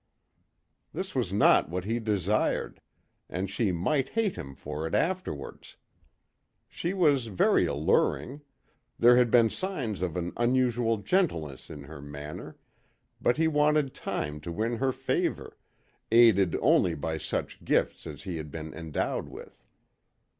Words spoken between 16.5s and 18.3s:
only by such gifts as